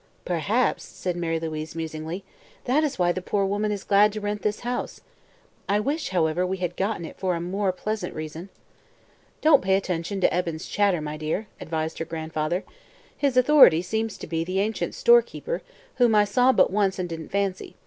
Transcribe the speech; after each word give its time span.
"Perhaps," 0.25 0.83
said 0.83 1.15
Mary 1.15 1.39
Louise 1.39 1.75
musingly, 1.75 2.23
"that 2.65 2.83
is 2.83 2.97
why 2.97 3.11
the 3.11 3.21
poor 3.21 3.45
woman 3.45 3.71
is 3.71 3.83
glad 3.83 4.11
to 4.13 4.19
rent 4.19 4.41
this 4.41 4.61
house. 4.61 5.01
I 5.69 5.79
wish, 5.79 6.09
however, 6.09 6.43
we 6.43 6.57
had 6.57 6.75
gotten 6.75 7.05
it 7.05 7.17
for 7.19 7.35
a 7.35 7.39
more 7.39 7.71
pleasant 7.71 8.15
reason." 8.15 8.49
"Don't 9.41 9.61
pay 9.61 9.75
attention 9.75 10.19
to 10.21 10.33
Eben's 10.33 10.65
chatter, 10.65 11.01
my 11.01 11.17
dear," 11.17 11.45
advised 11.59 11.99
her 11.99 12.05
grandfather. 12.05 12.63
"His 13.15 13.37
authority 13.37 13.83
seems 13.83 14.17
to 14.17 14.25
be 14.25 14.43
the 14.43 14.59
ancient 14.59 14.95
storekeeper, 14.95 15.61
whom 15.97 16.15
I 16.15 16.25
saw 16.25 16.51
but 16.51 16.71
once 16.71 16.97
and 16.97 17.07
didn't 17.07 17.29
fancy. 17.29 17.75